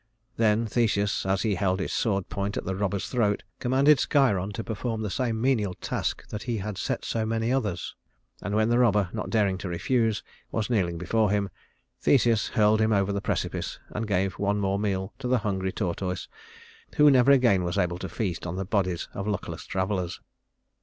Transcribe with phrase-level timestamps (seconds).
[0.35, 4.63] Then Theseus, as he held his sword point at the robber's throat, commanded Sciron to
[4.63, 7.93] perform the same menial task that he had set so many others;
[8.41, 11.51] and when the robber, not daring to refuse, was kneeling before him,
[11.99, 16.27] Theseus hurled him over the precipice and gave one more meal to the hungry tortoise,
[16.95, 20.19] who never again was able to feast on the bodies of luckless travelers.